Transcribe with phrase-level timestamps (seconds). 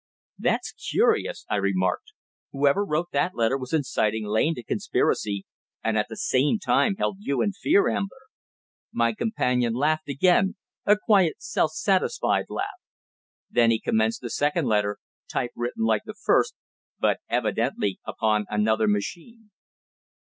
[0.43, 2.13] "_"That's curious," I remarked.
[2.53, 5.45] "Whoever wrote that letter was inciting Lane to conspiracy,
[5.83, 8.23] and at the same time held you in fear, Ambler."
[8.91, 10.55] My companion laughed again
[10.87, 12.81] a quiet self satisfied laugh.
[13.51, 14.97] Then he commenced the second letter,
[15.31, 16.55] type written like the first,
[16.97, 19.51] but evidently upon another machine.